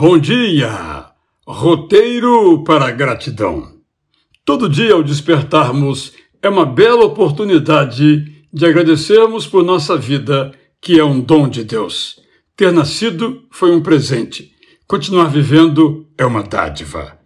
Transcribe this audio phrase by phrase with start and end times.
[0.00, 1.04] Bom dia!
[1.46, 3.70] Roteiro para a gratidão.
[4.46, 11.04] Todo dia ao despertarmos é uma bela oportunidade de agradecermos por nossa vida, que é
[11.04, 12.18] um dom de Deus.
[12.56, 14.50] Ter nascido foi um presente.
[14.88, 17.18] Continuar vivendo é uma dádiva.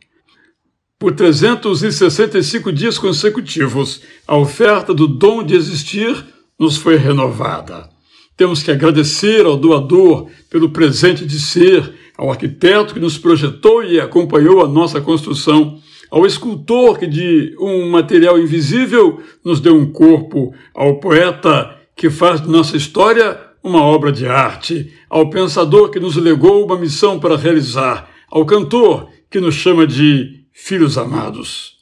[0.98, 6.26] Por 365 dias consecutivos, a oferta do dom de existir
[6.58, 7.93] nos foi renovada.
[8.36, 14.00] Temos que agradecer ao doador pelo presente de ser, ao arquiteto que nos projetou e
[14.00, 15.78] acompanhou a nossa construção,
[16.10, 22.40] ao escultor que de um material invisível nos deu um corpo, ao poeta que faz
[22.40, 27.36] de nossa história uma obra de arte, ao pensador que nos legou uma missão para
[27.36, 31.78] realizar, ao cantor que nos chama de filhos amados.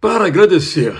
[0.00, 0.94] Para agradecer,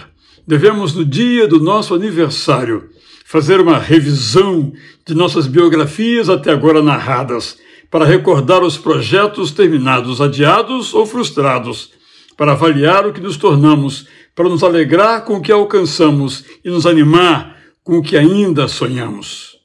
[0.49, 2.89] devemos no dia do nosso aniversário
[3.23, 4.73] fazer uma revisão
[5.07, 7.59] de nossas biografias até agora narradas,
[7.91, 11.91] para recordar os projetos terminados, adiados ou frustrados,
[12.35, 16.87] para avaliar o que nos tornamos, para nos alegrar com o que alcançamos e nos
[16.87, 19.57] animar com o que ainda sonhamos.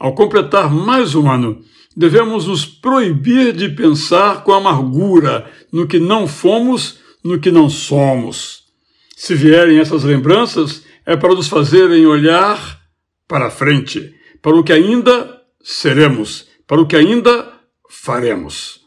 [0.00, 1.60] Ao completar mais um ano,
[1.94, 8.63] devemos nos proibir de pensar com amargura no que não fomos, no que não somos.
[9.24, 12.78] Se vierem essas lembranças, é para nos fazerem olhar
[13.26, 17.50] para frente, para o que ainda seremos, para o que ainda
[17.88, 18.82] faremos.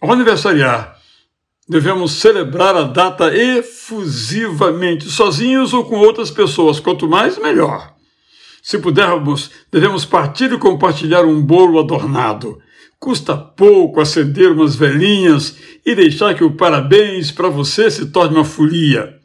[0.00, 0.98] Ao aniversariar,
[1.68, 7.94] devemos celebrar a data efusivamente, sozinhos ou com outras pessoas, quanto mais, melhor.
[8.60, 12.58] Se pudermos, devemos partir e compartilhar um bolo adornado.
[12.98, 18.44] Custa pouco acender umas velhinhas e deixar que o parabéns para você se torne uma
[18.44, 19.21] folia.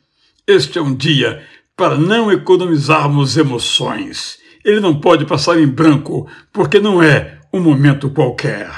[0.48, 1.44] Este é um dia
[1.76, 4.40] para não economizarmos emoções.
[4.64, 8.72] Ele não pode passar em branco, porque não é um momento qualquer.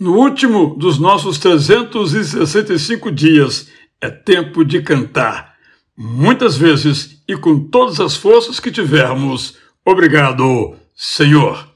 [0.00, 3.68] No último dos nossos 365 dias,
[4.00, 5.54] é tempo de cantar,
[5.96, 9.58] muitas vezes e com todas as forças que tivermos.
[9.84, 11.68] Obrigado, Senhor.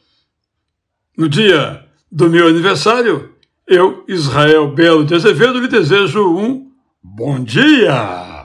[1.17, 3.35] No dia do meu aniversário,
[3.67, 6.71] eu, Israel Belo de Azevedo, lhe desejo um
[7.03, 8.40] bom dia!